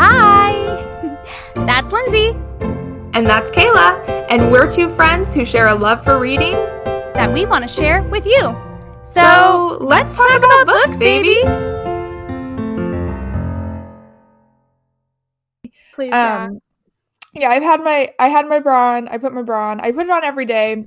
[0.00, 1.18] Hi!
[1.66, 2.28] That's Lindsay.
[3.14, 4.26] And that's Kayla.
[4.30, 6.52] And we're two friends who share a love for reading
[7.14, 8.56] that we want to share with you.
[9.02, 11.40] So, so let's talk, talk about, about, books, baby.
[15.94, 16.60] Please, um,
[17.34, 19.08] yeah, I've had my I had my bra on.
[19.08, 19.80] I put my bra on.
[19.80, 20.86] I put it on every day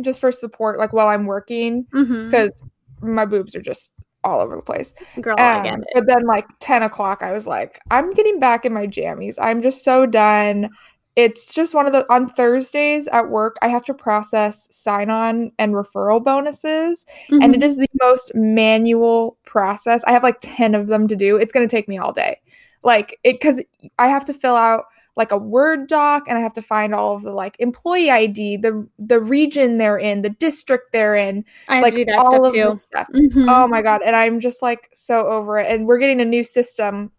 [0.00, 3.14] just for support, like while I'm working, because mm-hmm.
[3.16, 3.92] my boobs are just
[4.24, 4.94] all over the place.
[5.20, 5.84] Girl, um, I get it.
[5.94, 9.36] But then, like ten o'clock, I was like, I'm getting back in my jammies.
[9.40, 10.70] I'm just so done.
[11.14, 13.56] It's just one of the on Thursdays at work.
[13.60, 17.42] I have to process sign on and referral bonuses, mm-hmm.
[17.42, 17.80] and it mm-hmm.
[17.80, 20.02] the most manual process.
[20.04, 21.36] I have like ten of them to do.
[21.36, 22.40] It's going to take me all day,
[22.82, 23.62] like it because
[23.98, 24.84] I have to fill out
[25.16, 28.56] like a word doc and i have to find all of the like employee id
[28.58, 32.52] the the region they're in the district they're in I like do that all of
[32.52, 32.76] too.
[32.76, 33.48] stuff mm-hmm.
[33.48, 36.42] oh my god and i'm just like so over it and we're getting a new
[36.42, 37.12] system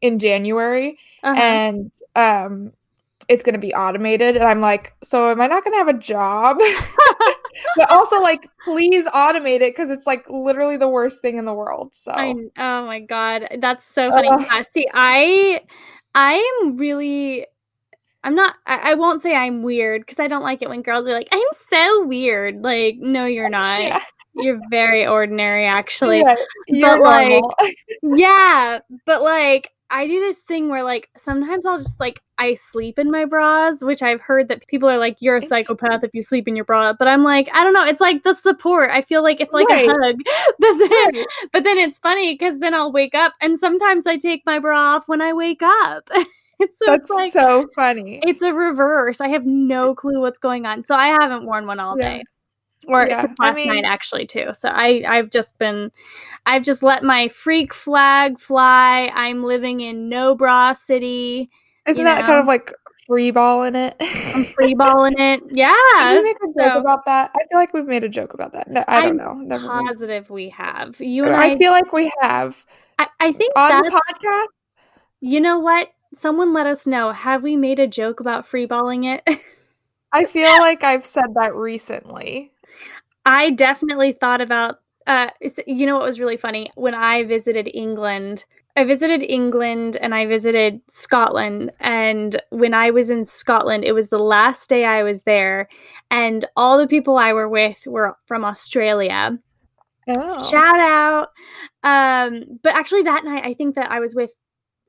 [0.00, 1.40] in january uh-huh.
[1.40, 2.72] and um
[3.28, 5.88] it's going to be automated and i'm like so am i not going to have
[5.88, 6.56] a job
[7.76, 11.52] but also like please automate it because it's like literally the worst thing in the
[11.52, 15.60] world so I, oh my god that's so funny uh, see i
[16.14, 17.46] I am really
[18.24, 21.08] I'm not I, I won't say I'm weird because I don't like it when girls
[21.08, 22.62] are like, I'm so weird.
[22.62, 23.82] Like, no, you're not.
[23.82, 24.02] Yeah.
[24.34, 26.22] You're very ordinary actually.
[26.68, 27.44] Yeah, but like
[28.02, 32.98] Yeah, but like I do this thing where like sometimes I'll just like I sleep
[32.98, 36.22] in my bras, which I've heard that people are like, you're a psychopath if you
[36.22, 36.92] sleep in your bra.
[36.92, 37.84] But I'm like, I don't know.
[37.84, 38.90] It's like the support.
[38.90, 39.88] I feel like it's like right.
[39.88, 40.16] a hug.
[40.58, 41.26] But then, right.
[41.52, 44.96] but then it's funny because then I'll wake up and sometimes I take my bra
[44.96, 46.08] off when I wake up.
[46.58, 48.20] it's so, That's it's like, so funny.
[48.24, 49.20] It's a reverse.
[49.20, 50.82] I have no clue what's going on.
[50.82, 52.24] So I haven't worn one all day.
[52.86, 54.54] Or yeah, last I mean, night actually too.
[54.54, 55.90] So I I've just been
[56.46, 59.10] I've just let my freak flag fly.
[59.14, 61.50] I'm living in no bra city.
[61.86, 62.26] Isn't that know?
[62.26, 62.72] kind of like
[63.08, 63.96] free balling it?
[64.00, 65.42] I'm free balling it.
[65.50, 65.74] Yeah.
[65.98, 67.32] Did we make a so, joke about that?
[67.34, 68.70] I feel like we've made a joke about that.
[68.70, 69.34] No, I don't I'm know.
[69.34, 70.34] Never positive mind.
[70.34, 71.00] we have.
[71.00, 72.64] You and I, I feel like we have.
[72.98, 74.46] I, I think on the podcast.
[75.20, 75.88] You know what?
[76.14, 77.12] Someone let us know.
[77.12, 79.28] Have we made a joke about free balling it?
[80.12, 82.52] I feel like I've said that recently.
[83.28, 85.28] I definitely thought about uh,
[85.66, 88.46] you know what was really funny when I visited England.
[88.74, 91.72] I visited England and I visited Scotland.
[91.80, 95.68] And when I was in Scotland, it was the last day I was there.
[96.10, 99.38] And all the people I were with were from Australia.
[100.08, 100.48] Oh.
[100.48, 101.28] Shout out.
[101.82, 104.30] Um, but actually, that night, I think that I was with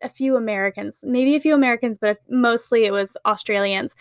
[0.01, 3.95] a few Americans, maybe a few Americans, but mostly it was Australians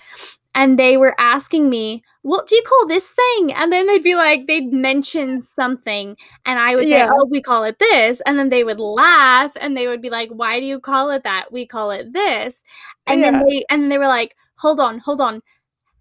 [0.59, 4.17] and they were asking me, "What do you call this thing?" And then they'd be
[4.17, 7.07] like, they'd mention something, and I would yeah.
[7.07, 10.11] say, "Oh, we call it this," and then they would laugh, and they would be
[10.11, 11.53] like, "Why do you call it that?
[11.53, 12.65] We call it this."
[13.07, 13.31] And yeah.
[13.31, 15.43] then they and then they were like, "Hold on, hold on,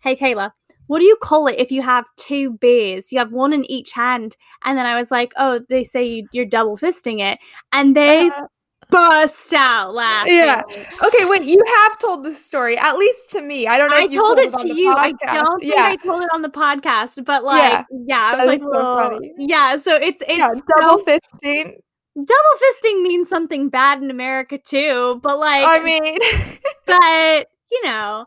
[0.01, 0.53] hey Kayla."
[0.87, 3.11] What do you call it if you have two beers?
[3.11, 4.37] You have one in each hand.
[4.63, 7.39] And then I was like, oh, they say you, are double fisting it.
[7.73, 8.47] And they uh,
[8.89, 10.33] bust out laughing.
[10.33, 10.61] Yeah.
[10.67, 13.67] Okay, wait, you have told this story, at least to me.
[13.67, 14.93] I don't know I told, told, it, to you.
[14.93, 15.85] I don't think yeah.
[15.85, 19.77] I told it on the podcast, but like yeah, yeah I was like, so yeah,
[19.77, 21.73] so it's it's yeah, double so, fisting.
[22.15, 26.17] Double fisting means something bad in America too, but like I mean
[26.85, 28.25] but you know.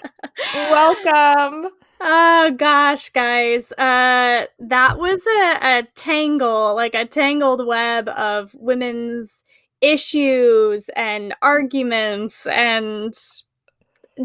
[0.53, 1.72] Welcome.
[2.06, 3.72] Oh gosh, guys.
[3.72, 9.46] Uh that was a, a tangle, like a tangled web of women's
[9.80, 13.14] issues and arguments and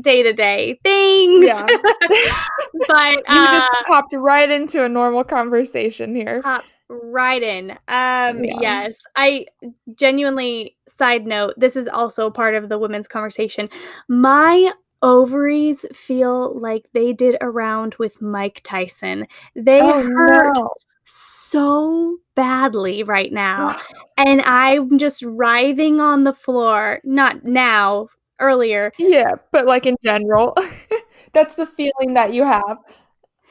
[0.00, 1.46] day to day things.
[1.46, 1.66] Yeah.
[2.88, 6.42] but uh, you just uh, popped right into a normal conversation here.
[6.42, 7.70] Pop right in.
[7.70, 8.58] Um yeah.
[8.60, 8.98] yes.
[9.14, 9.46] I
[9.94, 13.68] genuinely side note, this is also part of the women's conversation.
[14.08, 14.72] My
[15.02, 19.26] ovaries feel like they did around with Mike Tyson.
[19.54, 20.70] They oh, hurt no.
[21.04, 23.76] so badly right now.
[24.16, 27.00] and I'm just writhing on the floor.
[27.04, 28.08] Not now,
[28.40, 28.92] earlier.
[28.98, 30.56] Yeah, but like in general.
[31.32, 32.78] That's the feeling that you have.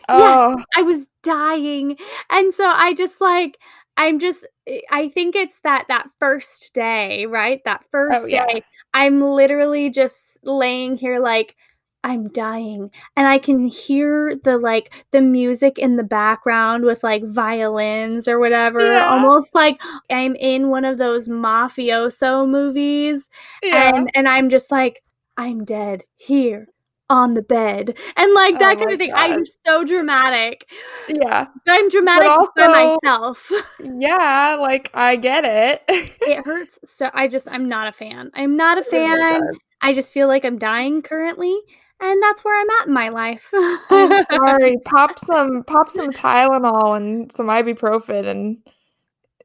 [0.09, 0.55] Oh.
[0.57, 1.97] Yes, I was dying.
[2.29, 3.57] And so I just like
[3.97, 7.61] I'm just eh, I think it's that that first day, right?
[7.65, 8.45] That oh, first oh, yeah.
[8.45, 8.61] day.
[8.93, 11.55] I'm literally just laying here like
[12.03, 17.23] I'm dying and I can hear the like the music in the background with like
[17.25, 19.07] violins or whatever yeah.
[19.07, 23.29] almost like I'm in one of those mafioso movies
[23.63, 23.95] yeah.
[23.95, 25.03] and and I'm just like
[25.37, 26.67] I'm dead here
[27.09, 29.13] on the bed and like that Oh kind of thing.
[29.13, 30.69] I'm so dramatic.
[31.07, 31.47] Yeah.
[31.65, 33.51] But I'm dramatic by also- myself.
[33.99, 35.83] Yeah, like I get it.
[36.21, 38.31] it hurts so I just I'm not a fan.
[38.33, 39.17] I'm not a fan.
[39.17, 39.41] does.
[39.81, 41.57] I just feel like I'm dying currently
[41.99, 43.49] and that's where I'm at in my life.
[43.89, 44.77] I'm sorry.
[44.85, 48.57] Pop some pop some Tylenol and some ibuprofen and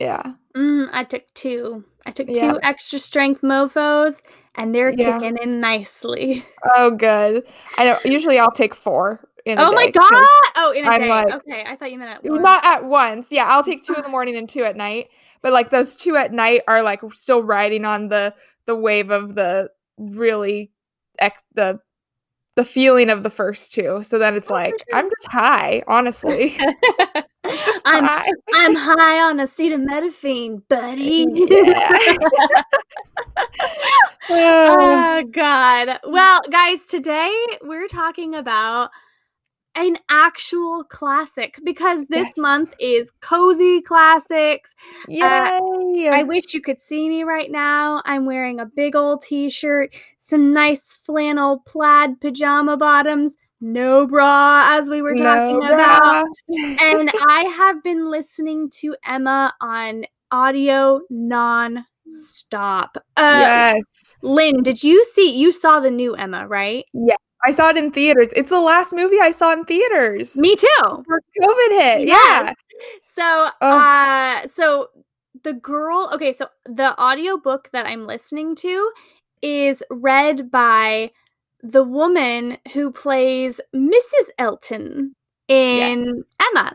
[0.01, 0.33] yeah.
[0.57, 1.85] Mm, I took two.
[2.05, 2.53] I took Yeah.
[2.53, 4.21] two extra strength mofos
[4.55, 5.19] and they're Yeah.
[5.19, 6.45] kicking in nicely.
[6.77, 7.45] Oh good.
[7.77, 10.11] I know usually I'll take four in a Oh my god!
[10.57, 11.09] Oh, in a I'm day.
[11.09, 12.43] like- okay, I thought you meant at once.
[12.43, 13.27] Not at once.
[13.33, 15.09] Yeah, I'll take two in the morning and two at night.
[15.43, 18.35] But like those two at night are like still riding on the
[18.67, 20.71] the wave of the really
[21.19, 21.81] ex- the
[22.57, 24.03] the feeling of the first two.
[24.03, 24.75] So then it's Oh, like.
[24.93, 26.51] I'm just high, honestly.
[27.47, 28.31] just I'm high.
[28.55, 31.27] I'm high on acetaminophen, buddy.
[31.37, 32.17] Yeah.
[33.37, 33.45] Uh,
[34.31, 35.99] oh god.
[36.07, 38.91] Well, guys, today we're talking about
[39.75, 42.39] an actual classic because this Yes.
[42.39, 44.75] month is cozy classics.
[45.09, 46.11] Yay!
[46.11, 48.03] I wish you could see me right now.
[48.05, 54.91] I'm wearing a big old t-shirt, some nice flannel plaid pajama bottoms, no bra as
[54.91, 56.27] we were talking No about.
[56.81, 62.97] and I have been listening to Emma on audio non-stop.
[63.17, 64.17] Uh, yes.
[64.23, 65.31] Lynn, did you see?
[65.35, 66.85] You saw the new Emma, right?
[67.45, 68.29] I saw it in theaters.
[68.37, 70.37] It's the last movie I saw in theaters.
[70.37, 70.69] Me too.
[70.85, 72.09] Before COVID hit.
[72.09, 72.09] Yes.
[72.09, 72.53] Yeah.
[73.03, 73.79] So, Oh.
[73.79, 74.89] uh, so
[75.43, 76.09] the girl.
[76.13, 78.91] Okay, so the audiobook that I'm listening to
[79.43, 81.11] is read by
[81.63, 84.31] the woman who plays Mrs.
[84.39, 85.15] Elton
[85.49, 86.73] in Emma.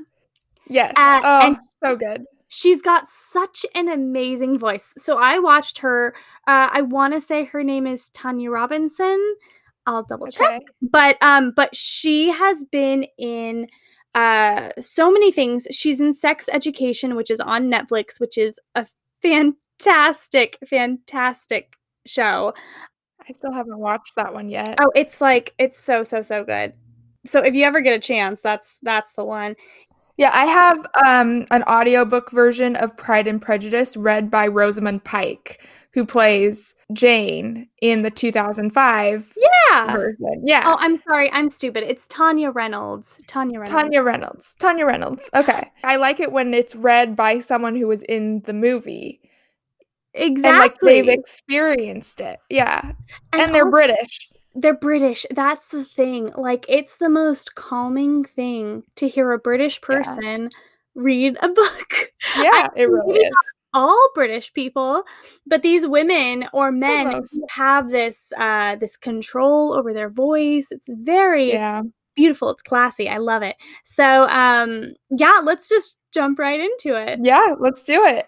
[0.68, 0.94] Yes.
[0.98, 2.26] Uh, oh, and- so good.
[2.50, 4.94] She's got such an amazing voice.
[4.98, 6.14] So I watched her.
[6.48, 9.36] Uh, I want to say her name is Tanya Robinson.
[9.88, 10.48] I'll double check.
[10.48, 10.66] Okay.
[10.82, 13.68] But um, but she has been in
[14.14, 15.68] uh so many things.
[15.72, 18.86] She's in Sex Education, which is on Netflix, which is a
[19.24, 21.74] fantastic, fantastic
[22.06, 22.54] show.
[23.28, 24.76] I still haven't watched that one yet.
[24.80, 26.74] Oh, it's like it's so so so good.
[27.26, 29.56] So if you ever get a chance, that's that's the one.
[30.18, 35.64] Yeah, I have um an audiobook version of Pride and Prejudice read by Rosamund Pike,
[35.94, 39.34] who plays Jane in the 2005
[39.72, 39.92] Yeah.
[39.94, 40.42] version.
[40.44, 40.64] Yeah.
[40.66, 41.32] Oh, I'm sorry.
[41.32, 41.84] I'm stupid.
[41.84, 43.20] It's Tanya Reynolds.
[43.28, 43.72] Tanya Reynolds.
[43.82, 44.56] Tanya Reynolds.
[44.60, 45.30] Tanya Reynolds.
[45.36, 45.70] Okay.
[45.84, 49.22] I like it when it's read by someone who was in the movie
[50.14, 50.50] Exactly.
[50.50, 52.40] and like they've experienced it.
[52.50, 52.94] Yeah.
[53.34, 54.30] And, they're al- British.
[54.58, 55.26] They're British.
[55.32, 56.32] That's the thing.
[56.36, 59.98] Like it's the most calming thing to hear a British Yeah.
[60.04, 60.50] person
[60.96, 62.12] read a book.
[62.38, 63.38] Yeah, it really is.
[63.74, 65.04] All British people,
[65.46, 70.70] but these women or men have this uh this control over their voice.
[70.72, 71.84] It's very Yeah.
[72.16, 72.50] beautiful.
[72.50, 73.08] It's classy.
[73.08, 73.56] I love it.
[73.84, 77.20] So um yeah, let's just jump right into it.
[77.22, 78.26] Yeah, let's do it.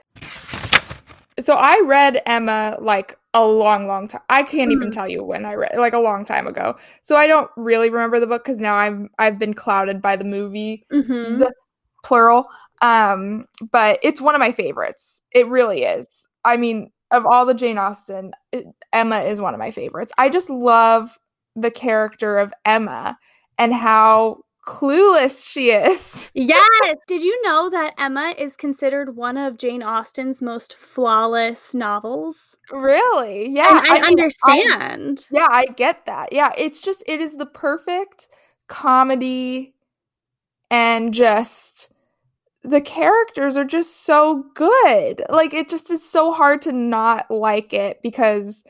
[1.49, 4.21] So I read Emma like a long, long time.
[4.29, 4.91] I can't even Mhm.
[4.91, 6.75] tell you when I read like a long time ago.
[7.01, 10.25] So I don't really remember the book because now I'm I've been clouded by the
[10.25, 11.49] movie Mhm.
[12.05, 12.45] plural.
[12.83, 15.23] Um, but it's one of my favorites.
[15.31, 16.27] It really is.
[16.45, 20.11] I mean, of all the Jane Austen, it- Emma is one of my favorites.
[20.19, 21.17] I just love
[21.55, 23.17] the character of Emma
[23.57, 26.29] and how clueless she is.
[26.35, 26.95] Yes.
[27.07, 32.55] Did you know that Emma is considered one of Jane Austen's most flawless novels?
[32.71, 33.49] Really?
[33.49, 33.79] Yeah.
[33.79, 35.25] and I, mean, understand.
[35.31, 36.31] Yeah, I get that.
[36.31, 38.29] Yeah, it's just it is the perfect
[38.67, 39.73] comedy
[40.69, 41.91] and just
[42.63, 45.23] the characters are just so good.
[45.29, 48.63] Like it just is so hard to not like it because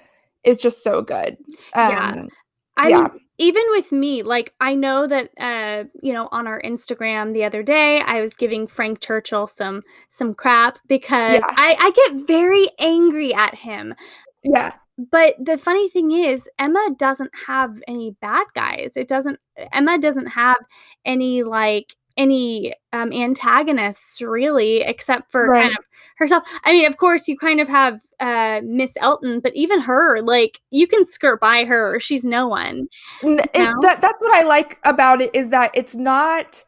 [0.46, 1.38] it's just so good.
[1.76, 2.14] Yeah.
[2.14, 2.30] Um
[2.78, 3.02] I yeah.
[3.02, 7.46] mean, even with me, like I know that uh, you know, on our Instagram the
[7.46, 11.46] other day, I was giving Frank Churchill some some crap because Yeah.
[11.50, 13.96] I, I get very angry at him.
[14.44, 14.74] yeah.
[15.12, 18.98] But the funny thing is, Emma doesn't have any bad guys.
[18.98, 19.40] It doesn't
[19.74, 20.58] Emma doesn't have
[21.06, 25.86] any like any um antagonists really except for kind of
[26.18, 26.44] herself.
[26.66, 30.60] I mean, of course you kind of have uh Miss Elton, but even her, like
[30.72, 32.00] you can skirt by her.
[32.00, 32.88] She's no one.
[33.54, 36.64] It- that that's what I like about it is that it's not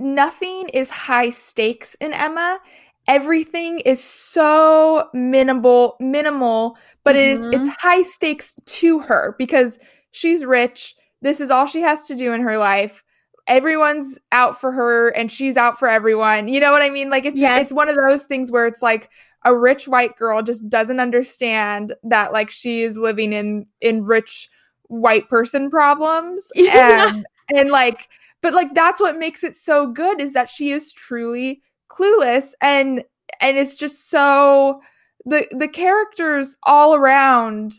[0.00, 2.60] nothing is high stakes in Emma.
[3.08, 9.78] Everything is so minimal minimal, but it is it's high stakes to her because
[10.10, 10.94] she's rich.
[11.22, 13.04] This is all she has to do in her life.
[13.48, 16.48] Everyone's out for her and she's out for everyone.
[16.48, 17.10] You know what I mean?
[17.10, 17.60] Like it's Yes.
[17.60, 19.08] it's one of those things where it's like
[19.44, 24.48] a rich white girl just doesn't understand that like she is living in in rich
[24.88, 27.08] white person problems Yeah.
[27.14, 28.08] and and like
[28.42, 33.04] but like that's what makes it so good is that she is truly clueless and
[33.40, 34.80] and it's just so
[35.24, 37.74] the the characters all around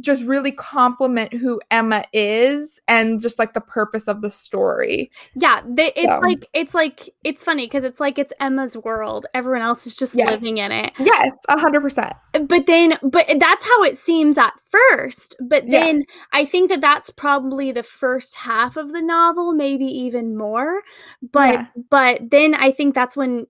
[0.00, 5.10] just really complement who Emma is and just like the purpose of the story.
[5.34, 9.26] Yeah, they, it's So- like it's like it's funny because it's like it's Emma's world.
[9.34, 10.30] Everyone else is just Yes.
[10.30, 10.92] living in it.
[10.98, 12.12] Yes, a hundred percent.
[12.32, 15.36] But then, but that's how it seems at first.
[15.40, 15.80] But Yeah.
[15.80, 20.82] then I think that that's probably the first half of the novel, maybe even more.
[21.22, 21.66] But Yeah.
[21.90, 23.46] but then I think that's when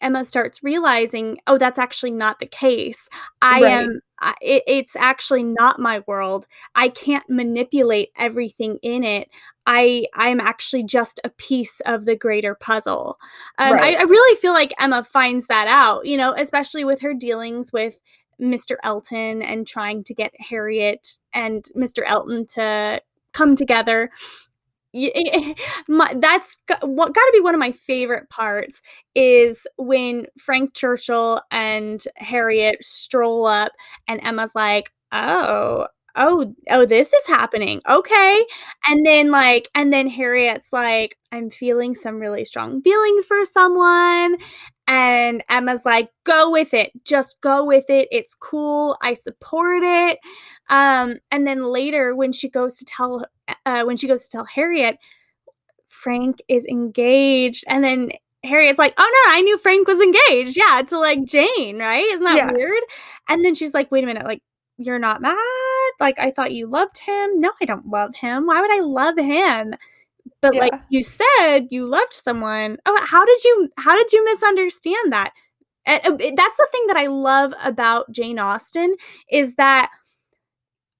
[0.00, 3.08] Emma starts realizing, oh, that's actually not the case.
[3.40, 3.72] I Right.
[3.72, 4.00] am.
[4.24, 6.46] I, it, it's actually not my world.
[6.74, 9.28] I can't manipulate everything in it.
[9.66, 13.18] I I'm actually just a piece of the greater puzzle.
[13.58, 13.96] Um, Right.
[13.96, 17.72] I, I really feel like Emma finds that out, you know, especially with her dealings
[17.72, 18.00] with
[18.40, 18.76] Mr.
[18.82, 22.02] Elton and trying to get Harriet and Mr.
[22.04, 23.00] Elton to
[23.32, 24.10] come together.
[24.94, 25.56] Y-
[25.88, 28.80] my, that's got, what got to be one of my favorite parts
[29.16, 33.72] is when Frank Churchill and Harriet stroll up
[34.08, 37.82] and Emma's like, "Oh, oh, oh, this is happening.
[37.90, 38.46] Okay."
[38.88, 44.36] And then like and then Harriet's like, "I'm feeling some really strong feelings for someone."
[44.86, 46.92] And Emma's like, "Go with it.
[47.04, 48.08] Just go with it.
[48.12, 48.96] It's cool.
[49.02, 50.18] I support it."
[50.70, 53.24] Um and then later when she goes to tell
[53.66, 54.98] uh, when she goes to tell Harriet,
[55.88, 58.10] Frank is engaged, and then
[58.44, 62.04] Harriet's like, "Oh no, I knew Frank was engaged, yeah, to like Jane, right?
[62.12, 62.52] Isn't that Yeah.
[62.52, 62.82] weird?"
[63.28, 64.42] And then she's like, "Wait a minute, like
[64.76, 65.36] you're not mad?
[66.00, 67.40] Like I thought you loved him.
[67.40, 68.46] No, I don't love him.
[68.46, 69.74] Why would I love him?"
[70.40, 72.78] But like you said, you loved someone.
[72.86, 73.68] Oh, how did you?
[73.78, 75.32] How did you misunderstand that?
[75.86, 78.94] And, that's the thing that I love about Jane Austen
[79.30, 79.90] is that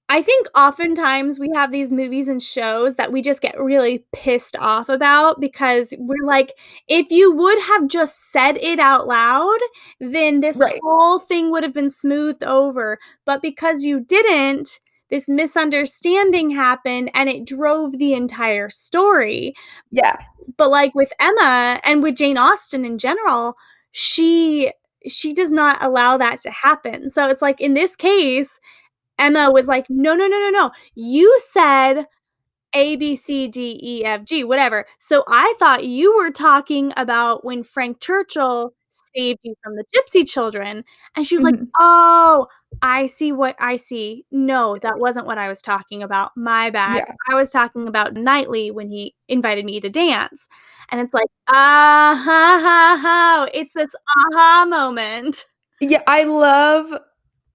[0.08, 4.54] I think oftentimes we have these movies and shows that we just get really pissed
[4.58, 6.52] off about because we're like,
[6.88, 9.58] if you would have just said it out loud,
[10.00, 10.78] then this Right.
[10.82, 12.98] whole thing would have been smoothed over.
[13.24, 14.78] But because you didn't,
[15.10, 19.54] this misunderstanding happened and it drove the entire story
[19.90, 20.16] Yeah.
[20.58, 23.54] but like with Emma and with Jane Austen in general,
[23.92, 24.72] she
[25.06, 27.10] she does not allow that to happen.
[27.10, 28.58] So it's like in this case,
[29.18, 30.70] Emma was like, "No, no, no, no, no.
[30.94, 32.06] You said
[32.74, 34.86] A B C D E F G, whatever.
[35.00, 40.28] So I thought you were talking about when Frank Churchill saved you from the gypsy
[40.28, 40.84] children."
[41.16, 41.68] And she was like, Mhm.
[41.80, 42.48] "Oh,
[42.82, 44.26] I see what I see.
[44.32, 46.32] No, that wasn't what I was talking about.
[46.36, 46.96] My bad.
[47.08, 47.14] Yeah.
[47.30, 50.48] I was talking about Knightley when he invited me to dance.
[50.90, 53.48] And it's like, ah ha ha ha.
[53.54, 53.94] It's this
[54.32, 55.46] aha moment.
[55.80, 56.92] Yeah, I love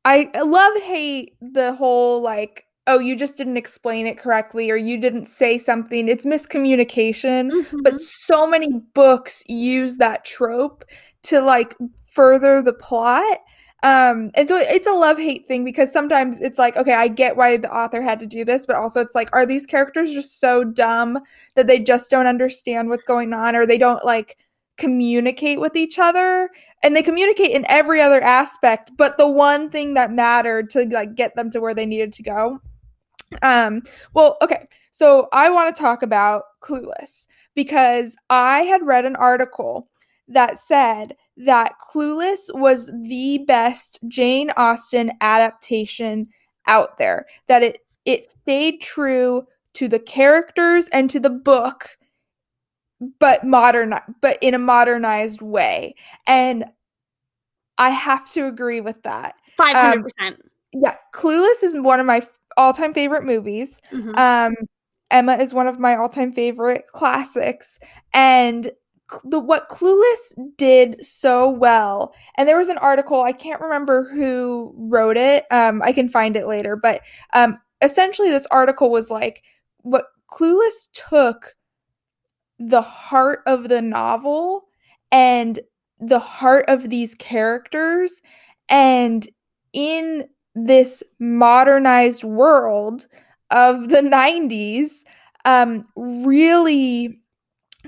[0.09, 4.97] I love hate the whole like oh you just didn't explain it correctly or you
[4.99, 6.07] didn't say something.
[6.07, 7.51] It's miscommunication.
[7.51, 7.83] Mhm.
[7.83, 10.83] But so many books use that trope
[11.23, 13.37] to like further the plot.
[13.83, 17.37] Um and so it's a love hate thing because sometimes it's like okay, I get
[17.37, 20.39] why the author had to do this, but also it's like are these characters just
[20.39, 21.19] so dumb
[21.55, 24.37] that they just don't understand what's going on or they don't like
[24.79, 26.49] communicate with each other
[26.81, 31.15] and they communicate in every other aspect but the one thing that mattered to like
[31.15, 32.59] get them to where they needed to go
[33.43, 33.81] um
[34.13, 39.87] well okay so i want to talk about clueless because i had read an article
[40.27, 46.27] that said that clueless was the best jane austen adaptation
[46.67, 49.43] out there that it it stayed true
[49.73, 51.97] to the characters and to the book
[53.19, 55.95] but modern but in a modernized way
[56.27, 56.65] and
[57.77, 60.35] i have to agree with that 500%.
[60.73, 62.21] yeah clueless is one of my
[62.57, 64.17] all-time favorite movies Mhm.
[64.17, 64.53] um
[65.11, 67.79] emma is one of my all-time favorite classics
[68.13, 68.71] and
[69.23, 74.71] the what clueless did so well and there was an article i can't remember who
[74.77, 77.01] wrote it um i can find it later but
[77.33, 79.41] um essentially this article was like
[79.79, 81.55] what clueless took
[82.59, 84.65] the heart of the novel
[85.11, 85.59] and
[85.99, 88.21] the heart of these characters.
[88.69, 89.27] And
[89.73, 93.07] in this modernized world
[93.51, 95.03] of the 90s
[95.45, 97.19] um really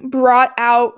[0.04, 0.94] brought out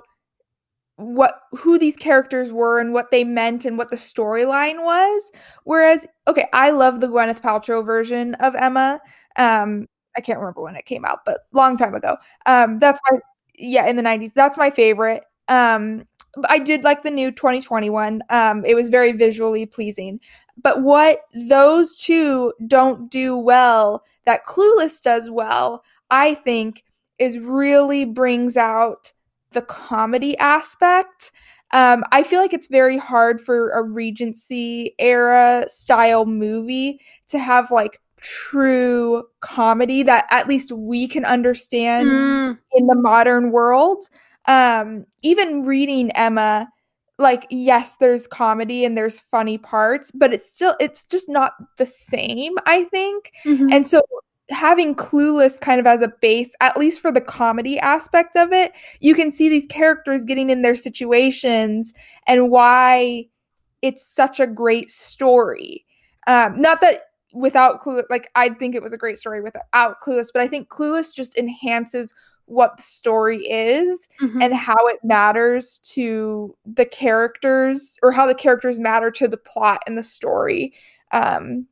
[0.96, 5.32] what who these characters were and what they meant and what the storyline was.
[5.64, 9.00] Whereas okay i love the gwyneth paltrow version of emma.
[9.36, 12.16] Um i can't remember when it came out but long time ago.
[12.46, 13.18] Um that's my
[13.58, 16.04] yeah in the 90s that's my favorite um
[16.48, 18.22] I did like the new 2021.
[18.30, 20.20] Um, it was very visually pleasing.
[20.60, 26.84] But what those two don't do well, that Clueless does well, I think,
[27.18, 29.12] is really brings out
[29.52, 31.32] the comedy aspect.
[31.72, 37.70] Um, I feel like it's very hard for a Regency era style movie to have
[37.70, 44.04] like true comedy that at least we can understand Mm, in the modern world.
[44.46, 46.68] Um, even reading Emma,
[47.18, 51.86] like yes, there's comedy and there's funny parts, but it's still it's just not the
[51.86, 53.32] same, I think.
[53.44, 53.72] mhm.
[53.72, 54.00] And so
[54.50, 58.72] having Clueless kind of as a base, at least for the comedy aspect of it,
[59.00, 61.92] you can see these characters getting in their situations
[62.26, 63.26] and why
[63.82, 65.84] it's such a great story.
[66.26, 67.02] Um, not that
[67.34, 70.68] without Clueless, like I'd think it was a great story without Clueless, but I think
[70.68, 72.14] Clueless just enhances
[72.46, 74.42] what the story is Mhm.
[74.42, 79.82] and how it matters to the characters or how the characters matter to the plot
[79.86, 80.74] and the story.
[81.10, 81.66] Um,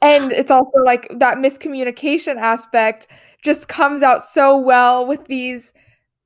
[0.00, 3.08] and it's also like that miscommunication aspect
[3.42, 5.72] just comes out so well with these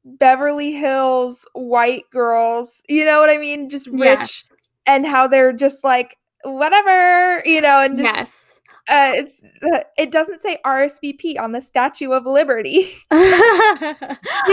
[0.05, 2.83] Beverly Hills white girls.
[2.89, 3.69] You know what I mean?
[3.69, 4.43] Just rich Yes.
[4.87, 8.61] and how they're just like whatever, you know, and just, Yes.
[8.89, 12.89] uh, it's uh, it doesn't say RSVP on the Statue of Liberty.
[13.13, 13.19] you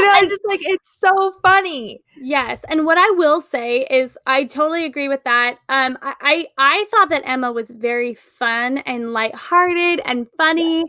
[0.06, 2.02] know, And- just like it's so funny.
[2.22, 5.58] Yes, and what I will say is I totally agree with that.
[5.70, 10.88] Um, I I, I thought that Emma was very fun and lighthearted and funny, Yes.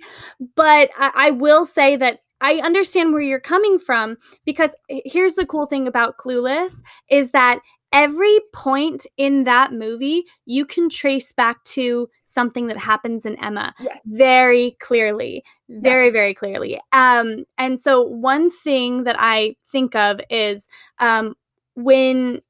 [0.56, 5.46] but I, I will say that I understand where you're coming from because here's the
[5.46, 7.60] cool thing about Clueless is that
[7.94, 13.72] every point in that movie you can trace back to something that happens in Emma
[13.80, 13.98] Yes.
[14.06, 16.12] very clearly very Yes.
[16.12, 21.34] very clearly um and so one thing that i think of is um
[21.76, 22.40] when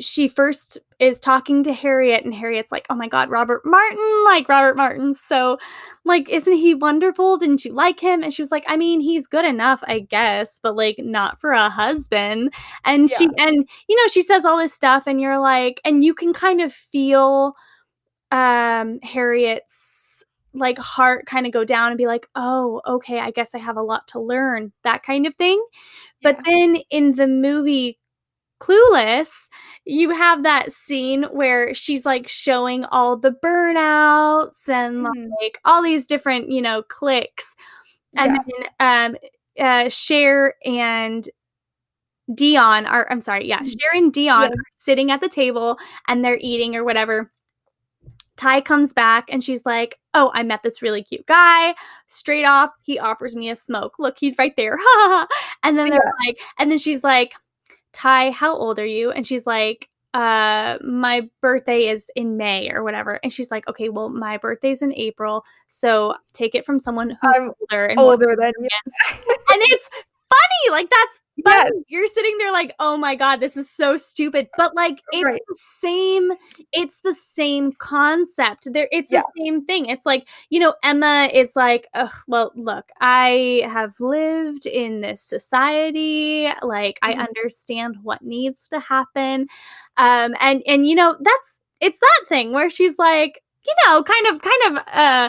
[0.00, 4.48] she first is talking to harriet and harriet's like oh my god robert martin like
[4.48, 5.14] robert Martin.
[5.14, 5.58] so
[6.04, 7.36] like isn't he wonderful?
[7.36, 8.22] Didn't you like him?
[8.22, 11.50] And she was like i mean he's good enough i guess but like not for
[11.50, 12.52] a husband.
[12.84, 16.14] And she and you know she says all this stuff and you're like and you
[16.14, 17.54] can kind of feel
[18.30, 23.54] um harriet's like heart kind of go down and be like oh okay i guess
[23.54, 25.62] i have a lot to learn that kind of thing.
[26.22, 27.98] But then in the movie
[28.60, 29.48] clueless
[29.84, 35.28] you have that scene where she's like showing all the burnouts and Mhm.
[35.40, 37.54] like all these different you know clicks
[38.16, 38.42] and Yeah.
[38.80, 39.16] then um
[39.60, 41.28] uh Cher and
[42.30, 43.80] Dionne are I'm sorry, yeah, Mhm.
[43.80, 44.54] Cher and Dionne Yeah.
[44.54, 47.32] are sitting at the table and they're eating or whatever.
[48.36, 51.74] Tai comes back and she's like, "Oh, I met this really cute guy.
[52.06, 53.98] Straight off, he offers me a smoke.
[53.98, 54.76] Look, he's right there."
[55.64, 57.34] and then they're like, and then she's like,
[57.98, 62.82] "Tai, how old are you?" And she's like, "Uh, my birthday is in May or
[62.84, 67.10] whatever." And she's like, "Okay, well, my birthday's in April, so take it from someone
[67.10, 68.68] who's I'm older and older than you.
[69.50, 69.88] and it's
[70.30, 70.70] funny.
[70.82, 71.70] Like that's funny.
[71.76, 71.84] Yes.
[71.88, 74.48] You're sitting there like, oh my god, this is so stupid.
[74.56, 75.40] But like, it's Right.
[75.48, 76.32] the same.
[76.72, 78.68] It's the same concept.
[78.72, 79.20] There, it's Yeah.
[79.20, 79.86] the same thing.
[79.86, 85.22] It's like you know, Emma is like, Ugh, well, look, I have lived in this
[85.22, 86.48] society.
[86.62, 87.28] Like, I Mhm.
[87.28, 89.48] understand what needs to happen.
[89.96, 94.26] Um, and and you know, that's it's that thing where she's like, you know, kind
[94.28, 95.28] of, kind of, uh,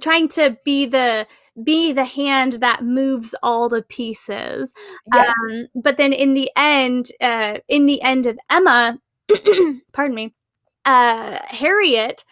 [0.00, 1.26] trying to be the
[1.64, 4.72] be the hand that moves all the pieces.
[5.12, 5.34] Yes.
[5.38, 8.98] Um, but then in the end, uh, in the end of Emma,
[9.92, 10.34] pardon me,
[10.84, 12.24] uh, Harriet,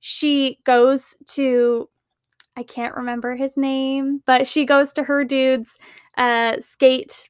[0.00, 1.88] she goes to,
[2.56, 5.78] I can't remember his name, but she goes to her dude's
[6.16, 7.28] uh, skate,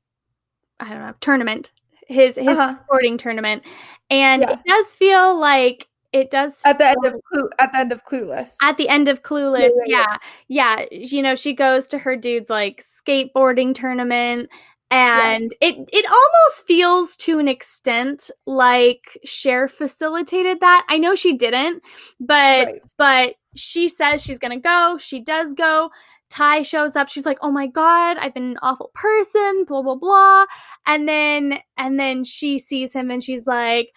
[0.78, 1.72] I don't know, tournament,
[2.08, 2.74] his his Uh-huh.
[2.84, 3.62] sporting tournament,
[4.08, 4.52] and Yeah.
[4.52, 7.14] it does feel like it does at the end of
[7.58, 8.54] at the end of Clueless.
[8.62, 10.16] at the end of Clueless, yeah,
[10.48, 14.48] yeah, yeah, you know, she goes to her dude's like skateboarding tournament,
[14.90, 20.84] and it it almost feels to an extent like Cher facilitated that.
[20.88, 21.82] I know she didn't,
[22.18, 22.82] but Right.
[22.96, 24.96] but she says she's gonna go.
[24.98, 25.90] She does go.
[26.28, 27.08] Tai shows up.
[27.08, 30.46] She's like, "Oh my god, I've been an awful person." Blah blah blah.
[30.86, 33.90] And then and then she sees him, and she's like,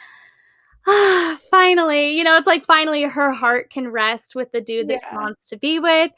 [0.87, 5.01] ah, finally, you know, it's like finally her heart can rest with the dude that
[5.09, 6.11] she wants to be with.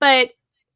[0.00, 0.32] But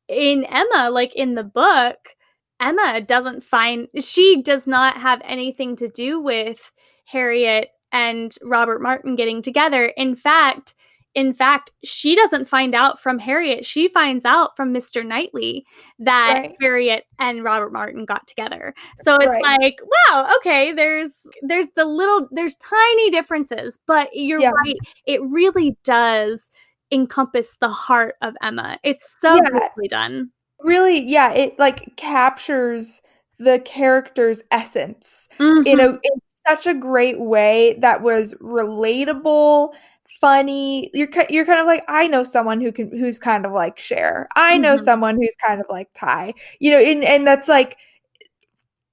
[0.08, 2.16] in Emma, like in the book,
[2.60, 6.72] Emma doesn't find she does not have anything to do with
[7.06, 9.92] Harriet and Robert Martin getting together.
[9.96, 10.74] In fact,
[11.16, 13.66] in fact, she doesn't find out from Harriet.
[13.66, 15.04] She finds out from Mr.
[15.04, 15.64] Knightley
[15.98, 16.56] that Right.
[16.60, 18.74] Harriet and Robert Martin got together.
[18.98, 19.60] So it's Right.
[19.60, 24.50] like, wow, okay, there's there's the little there's tiny differences, but you're Yeah.
[24.50, 24.76] right.
[25.06, 26.52] It really does
[26.92, 28.78] encompass the heart of Emma.
[28.84, 29.40] It's so Yeah.
[29.50, 30.30] beautifully done.
[30.60, 33.02] really yeah it like captures
[33.38, 35.80] the character's essence in Mhm.
[35.80, 39.74] a in such a great way that was relatable
[40.20, 40.90] funny.
[40.94, 44.28] You're you're kind of like I know someone who can who's kind of like Cher.
[44.36, 44.80] I know Mhm.
[44.80, 46.34] someone who's kind of like Tai.
[46.60, 47.76] You know and and that's like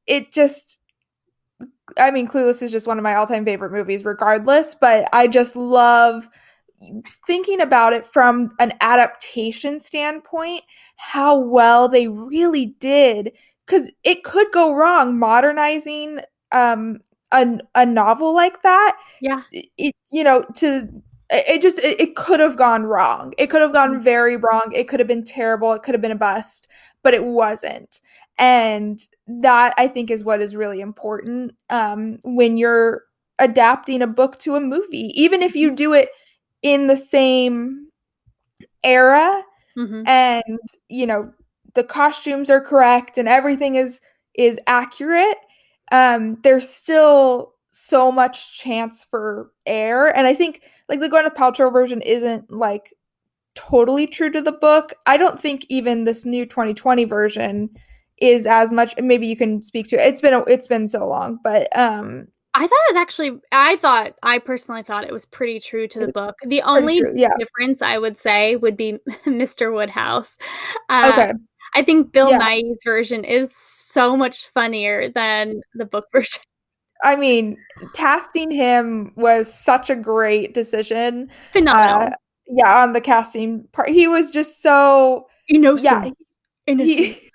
[0.07, 0.81] it just
[1.99, 5.55] I mean Clueless is just one of my all-time favorite movies regardless but I just
[5.55, 6.29] love
[7.27, 10.63] thinking about it from an adaptation standpoint
[10.97, 13.31] how well they really did.
[13.65, 16.19] Because it could go wrong modernizing
[16.51, 16.99] um
[17.31, 18.97] a, a novel like that.
[19.21, 19.39] Yeah.
[19.51, 20.89] it you know to
[21.34, 23.34] it just it, it could have gone wrong.
[23.38, 24.72] It could have gone very wrong.
[24.74, 25.74] It could have been terrible.
[25.74, 26.67] It could have been a bust
[27.04, 28.00] but it wasn't.
[28.39, 33.04] And that i think is what is really important um when you're
[33.39, 35.12] adapting a book to a movie.
[35.15, 36.10] Even if you do it
[36.62, 37.88] in the same
[38.84, 39.43] era
[39.78, 40.04] Mhm.
[40.08, 41.32] and you know
[41.76, 44.02] the costumes are correct and everything is
[44.36, 45.38] is accurate
[45.91, 51.73] um there's still so much chance for error and i think like the gwyneth paltrow
[51.73, 52.93] version isn't like
[53.55, 57.67] totally true to the book i don't think even this new 2020 version
[58.19, 61.39] is as much maybe you can speak to it's been a, it's been so long
[61.43, 65.59] but um I thought it was actually I thought I personally thought it was pretty
[65.59, 66.36] true to the book.
[66.45, 69.73] The only true, yeah difference I would say would be Mr.
[69.73, 70.38] Woodhouse.
[70.88, 71.33] Uh, okay
[71.73, 72.39] I think Bill Yeah.
[72.39, 76.43] Nighy's version is so much funnier than the book version.
[77.04, 77.58] I mean
[77.94, 82.08] casting him was such a great decision Phenomenal.
[82.08, 82.16] uh,
[82.48, 85.84] yeah on the casting part he was just so Innocence.
[85.84, 86.12] yeah
[86.68, 86.98] Innocence.
[86.98, 87.30] he,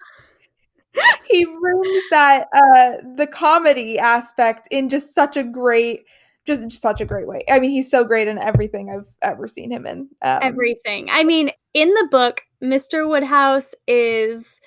[1.30, 6.04] he brings that uh the comedy aspect in just such a great
[6.46, 9.46] just, just such a great way i mean he's so great in everything i've ever
[9.46, 11.08] seen him in um, Everything.
[11.10, 13.08] I mean, in the book, Mr.
[13.08, 14.60] Woodhouse is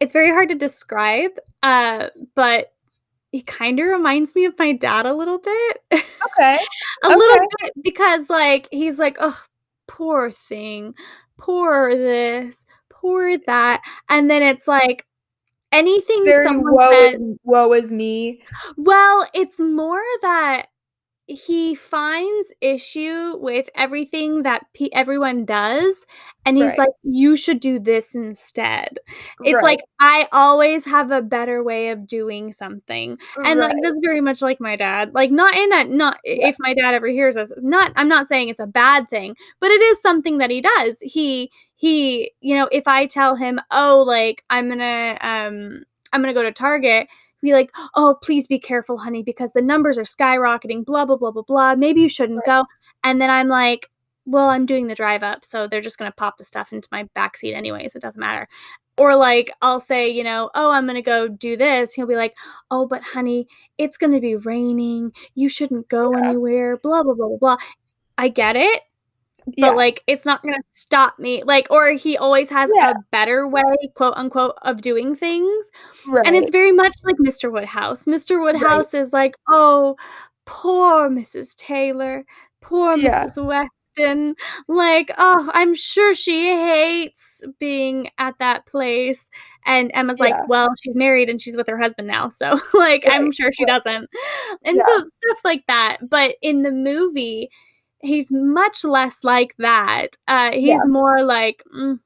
[0.00, 2.72] it's very hard to describe, uh, but
[3.32, 5.82] he kind of reminds me of my dad a little bit.
[5.92, 6.58] okay
[7.04, 9.40] a little bit because like he's like oh
[9.86, 10.94] poor thing
[11.38, 15.06] poor this poor that and then it's like
[15.72, 18.40] anything very someone woe says is, woe is me
[18.76, 20.66] well it's more that
[21.28, 26.06] he finds issue with everything that pe- everyone does
[26.44, 26.78] and he's Right.
[26.78, 28.98] like you should do this instead
[29.42, 33.76] it's Right, like i always have a better way of doing something and like right.
[33.82, 36.48] that's very much like my dad like not in a not Yeah.
[36.48, 39.70] if my dad ever hears us not i'm not saying it's a bad thing but
[39.70, 44.04] it is something that he does he he you know if i tell him oh
[44.06, 47.08] like i'm gonna um i'm gonna go to target
[47.42, 51.30] be like oh please be careful honey because the numbers are skyrocketing blah blah blah
[51.30, 52.62] blah blah maybe you shouldn't Right.
[52.62, 52.64] go
[53.04, 53.86] and then i'm like
[54.24, 57.04] well i'm doing the drive up so they're just gonna pop the stuff into my
[57.16, 58.48] backseat anyways it doesn't matter
[58.98, 61.92] or like I'll say, you know, oh, I'm gonna go do this.
[61.92, 62.34] He'll be like,
[62.70, 63.46] oh, but honey,
[63.76, 65.12] it's gonna be raining.
[65.34, 66.30] You shouldn't go Yeah.
[66.30, 66.78] anywhere.
[66.78, 67.56] Blah blah blah blah blah.
[68.16, 68.80] I get it,
[69.46, 71.42] but yeah like it's not gonna stop me.
[71.44, 72.90] Like, or he always has Yeah.
[72.90, 73.62] a better way,
[73.94, 75.66] quote unquote, of doing things.
[76.08, 77.50] right And it's very much like Mr.
[77.52, 78.04] Woodhouse.
[78.04, 78.40] Mr.
[78.40, 79.96] Woodhouse is like, oh,
[80.44, 81.54] poor Mrs.
[81.56, 82.24] Taylor,
[82.60, 83.24] poor Yeah.
[83.24, 83.44] Mrs.
[83.44, 84.34] Weston.
[84.68, 89.30] Like, oh, I'm sure she hates being at that place.
[89.64, 92.28] And Emma's like, well, she's married and she's with her husband now.
[92.28, 93.68] So, like, I'm sure she right.
[93.82, 94.10] doesn't.
[94.64, 95.96] And so, stuff like that.
[96.08, 97.48] But in the movie,
[98.06, 100.16] he's much less like that.
[100.28, 101.98] Uh, he's more like, mm,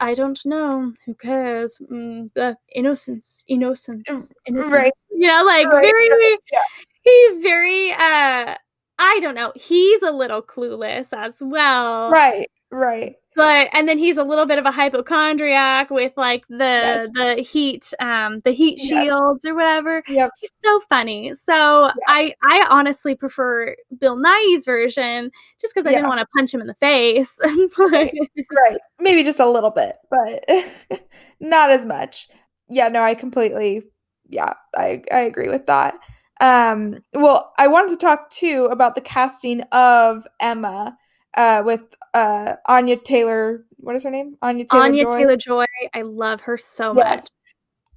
[0.00, 0.92] I don't know.
[1.06, 1.78] Who cares?
[1.90, 4.72] Mm, uh, innocence, innocence, innocence.
[4.72, 4.92] right.
[5.10, 6.38] You know, like Right, very.
[6.52, 6.58] yeah.
[7.02, 7.92] He's very.
[7.92, 8.54] uh
[9.02, 9.52] I don't know.
[9.56, 12.10] He's a little clueless as well.
[12.10, 16.56] right right But and then he's a little bit of a hypochondriac with like the
[16.58, 17.08] Yes.
[17.14, 20.02] the heat um the heat shields or whatever.
[20.08, 21.32] yep He's so funny.
[21.34, 25.98] So I I honestly prefer Bill Nighy's version just because I Yeah.
[25.98, 27.38] didn't want to punch him in the face.
[27.76, 28.14] But- Right.
[28.50, 31.00] right maybe just a little bit but
[31.40, 32.28] not as much
[32.68, 33.82] yeah no i completely
[34.28, 35.94] yeah i i agree with that
[36.40, 40.96] um well i wanted to talk too about the casting of emma
[41.36, 41.82] uh with
[42.14, 45.16] uh anya taylor what is her name anya taylor Anya Joy.
[45.18, 45.64] Taylor Joy,
[45.94, 47.28] I love her so Yes.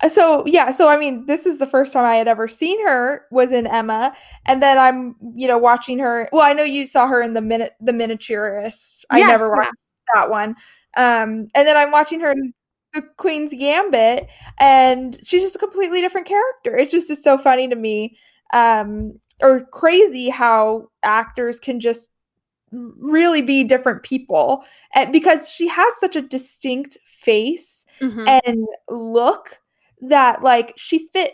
[0.01, 0.11] much.
[0.11, 3.25] so yeah, so I mean, this is the first time I had ever seen her
[3.31, 4.13] was in Emma,
[4.45, 6.27] and then I'm you know watching her.
[6.31, 9.05] Well, I know you saw her in the minute the miniaturist.
[9.09, 9.55] I Yes, never yeah.
[9.57, 9.71] watched
[10.13, 10.49] that one.
[10.97, 12.53] Um, and then I'm watching her in
[12.93, 16.75] the Queen's Gambit, and she's just a completely different character.
[16.77, 18.17] It's just is so funny to me,
[18.53, 22.09] um, or crazy how actors can just
[22.99, 28.41] really be different people and because she has such a distinct face Mhm.
[28.45, 29.59] and look
[30.01, 31.33] that like she fit